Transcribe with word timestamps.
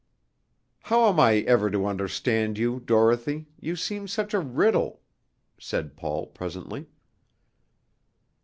"How 0.85 1.09
am 1.09 1.19
I 1.19 1.41
ever 1.41 1.69
to 1.69 1.85
understand 1.85 2.57
you, 2.57 2.79
Dorothy, 2.79 3.45
you 3.59 3.75
seem 3.75 4.07
such 4.07 4.33
a 4.33 4.39
riddle?" 4.39 5.01
said 5.59 5.95
Paul 5.95 6.25
presently. 6.25 6.87